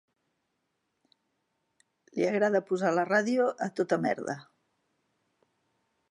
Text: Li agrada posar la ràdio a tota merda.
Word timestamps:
Li 2.15 2.25
agrada 2.29 2.61
posar 2.69 2.93
la 2.95 3.03
ràdio 3.09 3.45
a 3.67 3.67
tota 3.81 3.99
merda. 4.07 4.37